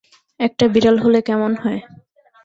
একটা 0.39 0.65
বিড়াল 0.73 0.95
হলে 0.99 1.19
কেমন 1.27 1.51
হয়? 1.63 1.79